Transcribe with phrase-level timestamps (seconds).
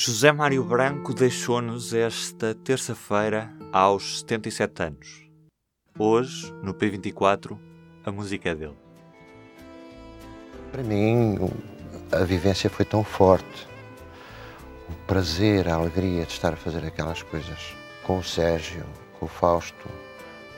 [0.00, 5.28] José Mário Branco deixou-nos esta terça-feira aos 77 anos.
[5.98, 7.58] Hoje, no P24,
[8.04, 8.76] a música é dele.
[10.70, 11.36] Para mim,
[12.12, 13.66] a vivência foi tão forte.
[14.88, 18.86] O prazer, a alegria de estar a fazer aquelas coisas com o Sérgio,
[19.18, 19.88] com o Fausto,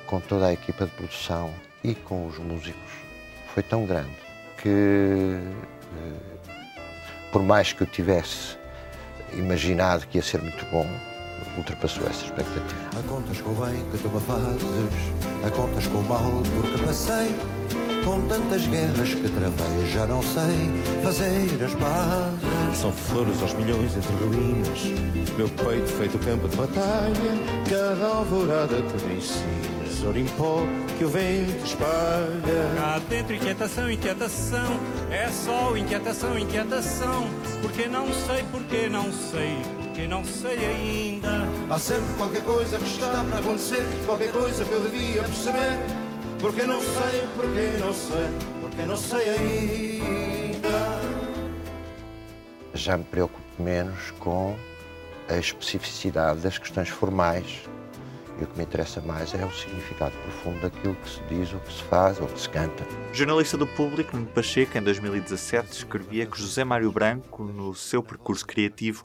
[0.06, 1.50] com toda a equipa de produção
[1.82, 2.92] e com os músicos
[3.54, 4.18] foi tão grande
[4.58, 4.68] que,
[5.96, 6.50] eh,
[7.32, 8.59] por mais que eu tivesse
[9.34, 10.86] imaginado que ia ser muito bom,
[11.56, 13.02] ultrapassou essa expectativa.
[13.08, 17.34] Contas com bem que tu me fazes, contas com mal porque passei,
[18.04, 20.70] com tantas guerras que travei, já não sei
[21.02, 22.78] fazer as pazes.
[22.78, 24.80] São flores aos milhões entre ruínas,
[25.36, 27.32] meu peito feito campo de batalha,
[27.68, 30.62] cada alvorada que me ensinas, ouro em pó
[30.98, 32.74] que o vento espalha.
[32.76, 34.80] Cá dentro inquietação, inquietação,
[35.10, 37.28] é só inquietação, inquietação,
[37.60, 41.48] porque não sei, porque não sei, porque não sei ainda.
[41.68, 45.78] Há sempre qualquer coisa que está para acontecer, qualquer coisa que eu devia perceber,
[46.40, 48.26] porque não sei, porque não sei,
[48.60, 50.70] porque não sei ainda.
[52.72, 54.56] Já me preocupo menos com
[55.28, 57.68] a especificidade das questões formais
[58.40, 61.60] e o que me interessa mais é o significado profundo daquilo que se diz, ou
[61.60, 62.86] que se faz, ou que se canta.
[63.10, 68.02] O jornalista do Público, Nuno Pacheco, em 2017, escrevia que José Mário Branco, no seu
[68.02, 69.04] percurso criativo,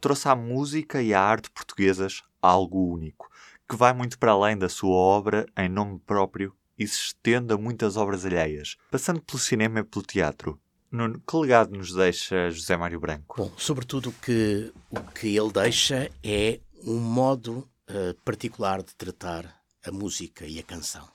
[0.00, 3.30] trouxe à música e à arte portuguesas algo único,
[3.68, 7.58] que vai muito para além da sua obra em nome próprio e se estende a
[7.58, 10.60] muitas obras alheias, passando pelo cinema e pelo teatro.
[10.90, 13.36] Nuno, que legado nos deixa José Mário Branco?
[13.36, 19.90] Bom, sobretudo que, o que ele deixa é um modo uh, particular de tratar a
[19.90, 21.08] música e a canção.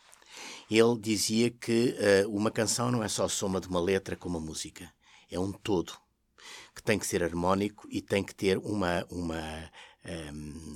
[0.69, 4.27] Ele dizia que uh, uma canção não é só a soma de uma letra com
[4.27, 4.91] uma música,
[5.29, 5.93] é um todo
[6.77, 9.96] que tem que ser harmónico e tem que ter uma, uma, um,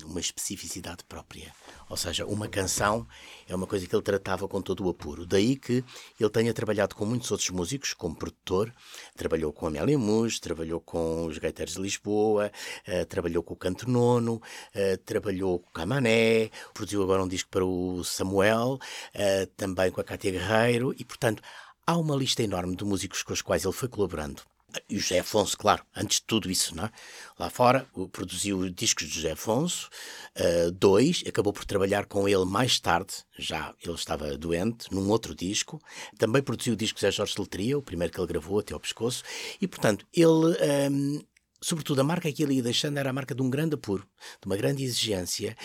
[0.06, 1.54] uma especificidade própria.
[1.90, 3.08] Ou seja, uma canção
[3.48, 5.26] é uma coisa que ele tratava com todo o apuro.
[5.26, 5.84] Daí que
[6.20, 8.74] ele tenha trabalhado com muitos outros músicos, como produtor,
[9.16, 12.52] trabalhou com Amélia Mus, trabalhou com os Gaiteiros de Lisboa,
[12.88, 17.50] uh, trabalhou com o Canto Nono, uh, trabalhou com o Camané, produziu agora um disco
[17.50, 18.80] para o Samuel,
[19.16, 21.42] uh, também com a Cátia Guerreiro, e portanto
[21.86, 24.51] há uma lista enorme de músicos com os quais ele foi colaborando.
[24.90, 26.92] E o José Afonso, claro, antes de tudo isso, não é?
[27.38, 29.90] lá fora, produziu discos de José Afonso,
[30.38, 35.34] uh, dois, acabou por trabalhar com ele mais tarde, já ele estava doente, num outro
[35.34, 35.82] disco.
[36.18, 39.24] Também produziu o disco José Jorge Letria, o primeiro que ele gravou até ao pescoço,
[39.60, 40.30] e portanto, ele.
[40.30, 41.31] Um, ehm,
[41.64, 44.04] sobretudo, a marca que ele ia deixando era a marca de um grande apuro,
[44.42, 45.56] de uma grande exigência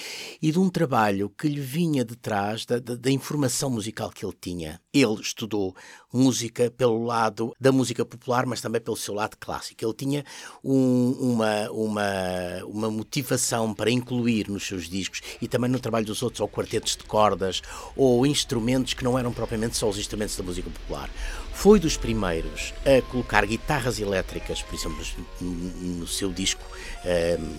[0.42, 4.24] e de um trabalho que lhe vinha de trás da, da, da, informação musical que
[4.24, 4.80] ele tinha.
[4.92, 5.74] Ele estudou
[6.12, 9.84] música pelo lado da música popular, mas também pelo seu lado clássico.
[9.84, 10.24] Ele tinha
[10.62, 16.22] um, uma, uma, uma motivação para incluir nos seus discos e também no trabalho dos
[16.22, 17.62] outros, ou quartetos de cordas,
[17.96, 21.10] ou instrumentos que não eram propriamente só os instrumentos da música popular.
[21.52, 25.02] Foi dos primeiros a colocar guitarras elétricas, por exemplo,
[25.86, 26.62] no seu disco,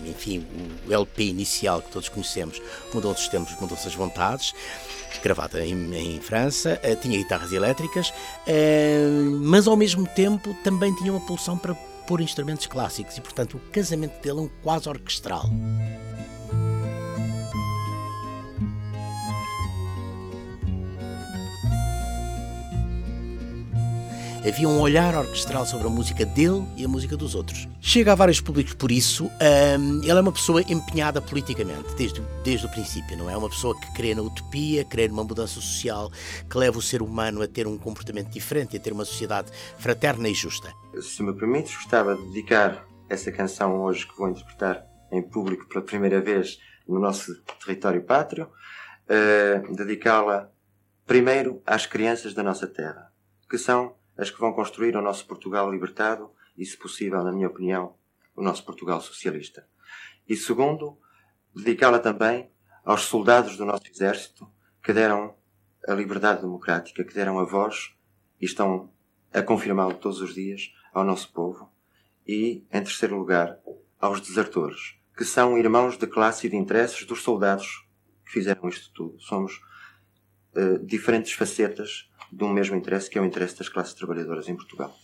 [0.06, 0.46] enfim,
[0.88, 2.62] o LP inicial que todos conhecemos,
[2.94, 4.54] Mudou-se os tempos, mudou-se as vontades,
[5.24, 8.14] gravada em, em França, eh, tinha guitarras elétricas,
[9.42, 11.76] mas ao mesmo tempo também tinha uma pulsão para
[12.08, 15.46] pôr instrumentos clássicos e, portanto, o casamento dele é um quase orquestral.
[24.48, 27.68] Havia um olhar orquestral sobre a música dele e a música dos outros.
[27.82, 29.26] Chega a vários públicos por isso.
[29.26, 33.18] Um, ele é uma pessoa empenhada politicamente, desde, desde o princípio.
[33.18, 36.10] Não é uma pessoa que crê na utopia, crê numa mudança social
[36.50, 40.30] que leva o ser humano a ter um comportamento diferente, a ter uma sociedade fraterna
[40.30, 40.74] e justa.
[41.02, 45.84] Se me permites, gostava de dedicar essa canção hoje que vou interpretar em público pela
[45.84, 46.58] primeira vez
[46.88, 48.50] no nosso território pátrio,
[49.10, 50.50] uh, dedicá-la
[51.06, 53.12] primeiro às crianças da nossa terra,
[53.50, 57.48] que são as que vão construir o nosso Portugal libertado e, se possível, na minha
[57.48, 57.96] opinião,
[58.36, 59.68] o nosso Portugal socialista.
[60.28, 60.98] E segundo,
[61.56, 62.52] dedicá-la também
[62.84, 64.50] aos soldados do nosso exército
[64.84, 65.36] que deram
[65.88, 67.94] a liberdade democrática, que deram a voz
[68.42, 68.92] e estão
[69.34, 71.72] a confirmá-lo todos os dias ao nosso povo.
[72.28, 73.60] E, em terceiro lugar,
[74.00, 77.88] aos desertores, que são irmãos de classe e de interesses dos soldados
[78.26, 79.20] que fizeram isto tudo.
[79.20, 79.62] Somos
[80.56, 84.56] uh, diferentes facetas de um mesmo interesse, que é o interesse das classes trabalhadoras em
[84.56, 84.96] Portugal.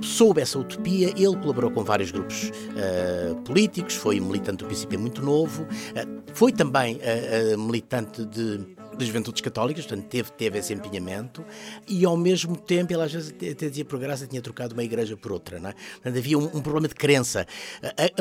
[0.00, 5.22] Soube essa utopia, ele colaborou com vários grupos uh, políticos, foi militante do PCP muito
[5.22, 11.44] novo, uh, foi também uh, militante de Juventudes Católicas, portanto teve, teve esse empenhamento,
[11.88, 15.16] e ao mesmo tempo ele às vezes até dizia por graça tinha trocado uma igreja
[15.16, 15.72] por outra, não é?
[15.72, 17.46] Portanto, havia um, um problema de crença,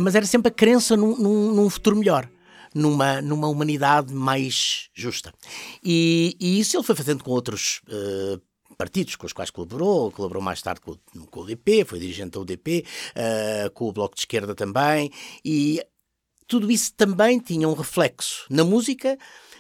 [0.02, 2.28] mas era sempre a crença num, num, num futuro melhor
[2.76, 5.34] numa, numa humanidade mais justa.
[5.82, 8.42] E, e, isso ele foi fazendo com outros uh,
[8.78, 12.42] partidos com os quais colaborou, colaborou mais tarde com, com o UDP, foi dirigente da
[12.42, 12.86] UDP, uh,
[13.16, 15.10] eh, com o Bloco de Esquerda também,
[15.44, 15.82] e
[16.46, 19.18] tudo isso também tinha um reflexo na música,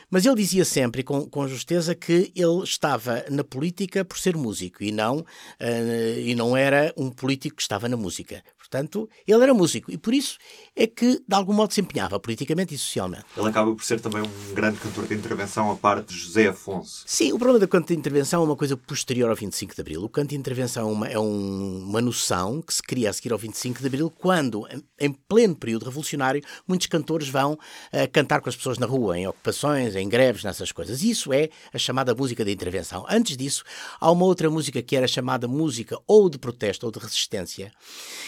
[0.09, 4.83] mas ele dizia sempre, com, com justeza, que ele estava na política por ser músico
[4.83, 8.43] e não, uh, e não era um político que estava na música.
[8.57, 10.37] Portanto, ele era músico e por isso
[10.75, 13.25] é que, de algum modo, se empenhava politicamente e socialmente.
[13.37, 17.03] Ele acaba por ser também um grande cantor de intervenção a parte de José Afonso.
[17.05, 20.03] Sim, o problema do canto de intervenção é uma coisa posterior ao 25 de Abril.
[20.03, 23.37] O canto de intervenção é uma, é uma noção que se cria a seguir ao
[23.37, 24.67] 25 de Abril, quando,
[24.99, 29.27] em pleno período revolucionário, muitos cantores vão uh, cantar com as pessoas na rua, em
[29.27, 31.03] ocupações, em greves, nessas coisas.
[31.03, 33.05] Isso é a chamada música de intervenção.
[33.09, 33.63] Antes disso,
[33.99, 37.71] há uma outra música que era chamada música ou de protesto ou de resistência,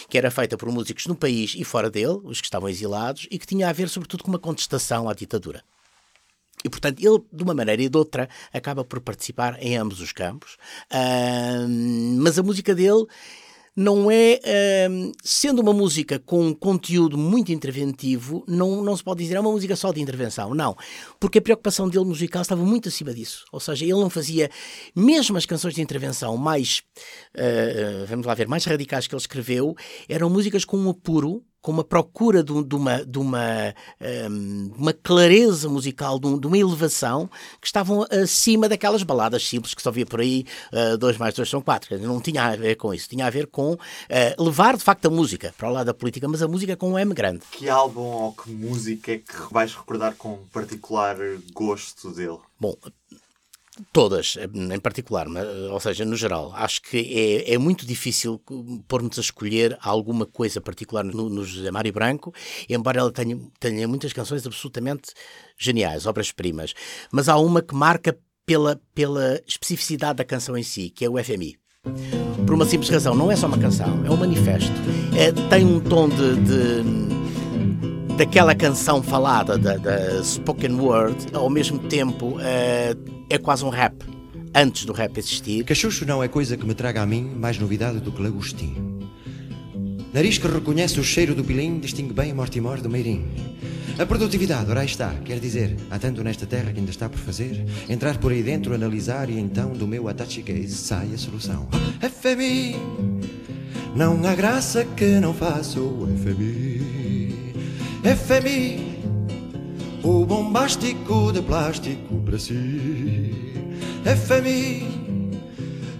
[0.09, 3.37] que era feita por músicos no país e fora dele, os que estavam exilados, e
[3.37, 5.63] que tinha a ver, sobretudo, com uma contestação à ditadura.
[6.63, 10.11] E, portanto, ele, de uma maneira e de outra, acaba por participar em ambos os
[10.11, 10.57] campos.
[10.91, 11.67] Uh,
[12.19, 13.05] mas a música dele
[13.77, 14.39] não é.
[14.89, 19.39] Uh, sendo uma música com um conteúdo muito interventivo, não, não se pode dizer é
[19.39, 20.55] uma música só de intervenção.
[20.55, 20.75] Não.
[21.19, 23.45] Porque a preocupação dele musical estava muito acima disso.
[23.51, 24.49] Ou seja, ele não fazia.
[24.95, 26.81] Mesmo as canções de intervenção mais.
[27.35, 29.75] Uh, vamos lá ver, mais radicais que ele escreveu,
[30.09, 33.75] eram músicas com um apuro com uma procura de, de uma, de uma,
[34.31, 37.29] um, uma clareza musical, de, de, uma elevação,
[37.59, 40.45] que estavam acima daquelas baladas simples que só via por aí,
[40.97, 41.99] 2 uh, mais 2 são 4.
[41.99, 43.77] Não tinha a ver com isso, tinha a ver com uh,
[44.41, 46.97] levar de facto a música para o lado da política, mas a música com um
[46.97, 47.41] M grande.
[47.51, 51.17] Que álbum ou que música é que vais recordar com particular
[51.51, 52.37] gosto dele?
[52.57, 52.77] Bom,
[53.93, 55.27] Todas, em particular,
[55.71, 56.51] ou seja, no geral.
[56.55, 56.97] Acho que
[57.47, 58.41] é, é muito difícil
[58.87, 62.33] pôr-nos a escolher alguma coisa particular no, no José Mário Branco,
[62.69, 65.13] embora ela tenha, tenha muitas canções absolutamente
[65.57, 66.73] geniais, obras-primas.
[67.11, 71.21] Mas há uma que marca pela, pela especificidade da canção em si, que é o
[71.21, 71.57] FMI.
[72.45, 74.71] Por uma simples razão, não é só uma canção, é um manifesto.
[75.17, 81.77] É, tem um tom de, de daquela canção falada, da, da, spoken word, ao mesmo
[81.77, 82.95] tempo é,
[83.29, 83.95] é quase um rap,
[84.55, 85.63] antes do rap existir.
[85.63, 88.75] Cachucho não é coisa que me traga a mim mais novidade do que lagostim.
[90.13, 93.25] Nariz que reconhece o cheiro do pilim distingue bem Mortimor do Meirim.
[93.99, 97.65] A produtividade, ora está, quer dizer, há tanto nesta terra que ainda está por fazer,
[97.89, 101.67] entrar por aí dentro, analisar e então do meu atache case sai a solução.
[101.99, 102.75] FMI,
[103.95, 107.53] não há graça que não faça o FMI.
[108.03, 108.86] FMI,
[110.07, 113.35] o bombástico de plástico para si.
[114.05, 114.87] FMI,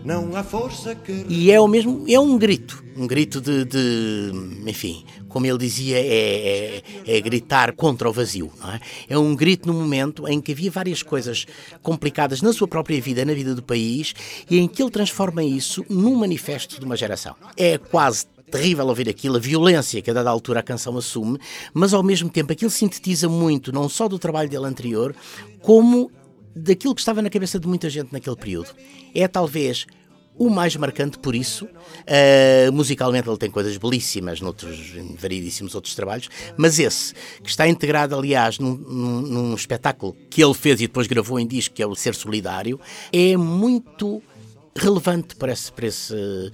[0.06, 1.25] não há força que.
[1.27, 4.31] E é o mesmo, é um grito, um grito de, de
[4.65, 6.83] enfim, como ele dizia, é, é,
[7.18, 8.50] é, gritar contra o vazio.
[8.62, 8.80] Não é?
[9.09, 11.45] é um grito no momento em que havia várias coisas
[11.83, 14.13] complicadas na sua própria vida, na vida do país,
[14.50, 17.36] e em que ele transforma isso num manifesto de uma geração.
[17.57, 21.40] É quase terrível ouvir aquilo, a violência que a dada altura a canção assume,
[21.74, 25.16] mas ao mesmo tempo aquilo sintetiza muito, não só do trabalho dele anterior,
[25.62, 26.12] como
[26.56, 28.70] daquilo que estava na cabeça de muita gente naquele período.
[29.14, 29.86] É talvez
[30.38, 31.66] o mais marcante por isso.
[31.66, 37.68] Uh, musicalmente ele tem coisas belíssimas noutros, em variedíssimos outros trabalhos, mas esse, que está
[37.68, 41.81] integrado, aliás, num, num, num espetáculo que ele fez e depois gravou em disco, que
[41.81, 42.80] é o Ser Solidário,
[43.12, 44.21] é muito
[44.76, 46.52] relevante para esse, para esse,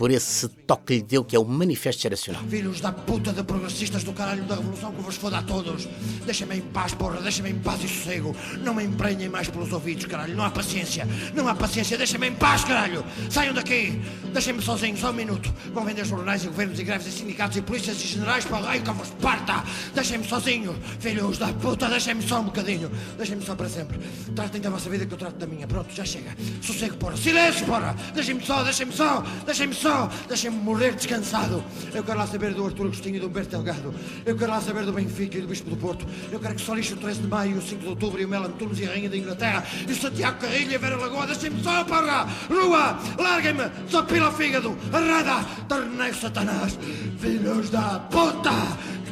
[0.00, 2.42] por esse toque que lhe deu, que é o manifesto geracional.
[2.48, 5.86] Filhos da puta de progressistas do caralho da revolução que vos foda a todos.
[6.24, 8.34] Deixem-me em paz, porra, deixem-me em paz e sossego.
[8.64, 10.34] Não me emprenhem mais pelos ouvidos, caralho.
[10.34, 11.98] Não há paciência, não há paciência.
[11.98, 13.04] Deixem-me em paz, caralho.
[13.28, 14.00] Saiam daqui.
[14.32, 15.52] Deixem-me sozinho, só um minuto.
[15.74, 18.62] Vão vender jornais e governos e greves e sindicatos e polícias e generais para o
[18.62, 19.62] raio que vos parta.
[19.94, 20.74] Deixem-me sozinho.
[20.98, 22.90] Filhos da puta, deixem-me só um bocadinho.
[23.18, 23.98] Deixem-me só para sempre.
[24.34, 25.66] Tratem da vossa vida que eu trato da minha.
[25.66, 26.34] Pronto, já chega.
[26.62, 27.18] Sossego, porra.
[27.18, 27.94] Silêncio, porra.
[28.14, 29.89] Deixem-me só, deixem-me só, deixem-me só.
[30.28, 31.64] Deixem-me morrer descansado.
[31.94, 33.94] Eu quero lá saber do Artur Agostinho e do Humberto Delgado.
[34.24, 36.06] Eu quero lá saber do Benfica e do Bispo do Porto.
[36.30, 38.28] Eu quero que só lixe o 13 de maio, o 5 de outubro e o
[38.28, 41.26] Melan Tunes e a Rainha da Inglaterra e o Santiago Carrilho e a Vera Lagoa.
[41.26, 42.28] Deixem-me só, porra!
[42.48, 42.98] Rua!
[43.18, 43.70] Larguem-me!
[43.88, 44.76] Só pila fígado!
[44.92, 45.44] Arrada!
[45.68, 46.78] Torneio Satanás!
[47.18, 48.50] Filhos da puta!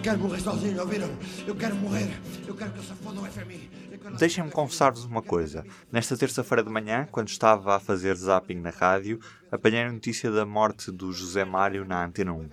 [0.09, 1.11] Quero morrer sozinho, ouviram?
[1.47, 2.09] Eu quero morrer.
[2.47, 3.71] Eu quero que se foda o FMI.
[4.19, 5.67] Deixem-me confessar-vos uma coisa.
[5.93, 9.21] Nesta terça-feira de manhã, quando estava a fazer zapping na rádio,
[9.53, 12.49] apanhei a notícia da morte do José Mário na Antena 1.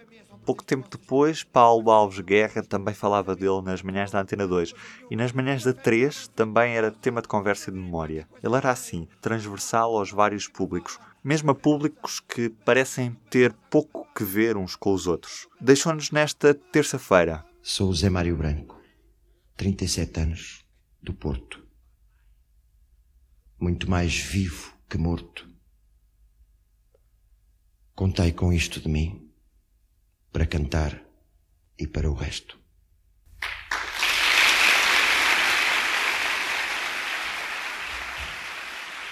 [0.45, 4.73] Pouco tempo depois, Paulo Alves Guerra também falava dele nas manhãs da Antena 2
[5.09, 8.27] e nas manhãs da 3 também era tema de conversa e de memória.
[8.43, 14.23] Ele era assim, transversal aos vários públicos, mesmo a públicos que parecem ter pouco que
[14.23, 15.47] ver uns com os outros.
[15.59, 17.43] Deixou-nos nesta terça-feira.
[17.63, 18.79] Sou Zé Mário Branco,
[19.57, 20.63] 37 anos,
[21.01, 21.65] do Porto.
[23.59, 25.49] Muito mais vivo que morto.
[27.95, 29.27] Contei com isto de mim
[30.31, 31.03] para cantar
[31.75, 32.59] e para o resto.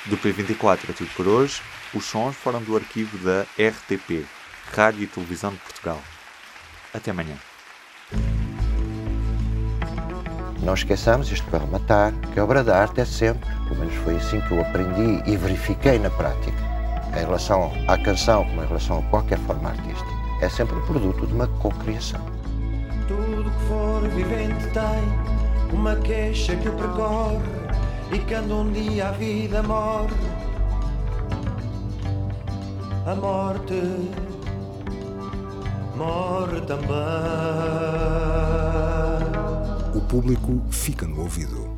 [0.05, 1.61] Do P24 é tudo por hoje.
[1.93, 4.25] Os sons foram do arquivo da RTP,
[4.75, 6.01] Rádio e Televisão de Portugal.
[6.93, 7.35] Até amanhã.
[10.61, 14.15] Não esqueçamos isto para rematar, que a obra de arte é sempre, pelo menos foi
[14.15, 16.57] assim que eu aprendi e verifiquei na prática,
[17.11, 21.25] em relação à canção como em relação a qualquer forma artística é sempre o produto
[21.25, 22.19] de uma cocriação.
[23.07, 27.62] Tudo que for vivente tem uma queixa que percorre
[28.13, 30.13] e quando um dia a vida morre,
[33.07, 33.81] a morte
[35.95, 36.93] morre também.
[39.95, 41.72] O público fica no ouvido.